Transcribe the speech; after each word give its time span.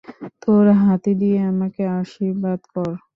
তোর 0.41 0.65
হাতি 0.81 1.13
দিয়ে 1.21 1.39
আমাকে 1.51 1.81
আশীর্বাদ 1.99 2.59
কর। 2.73 2.91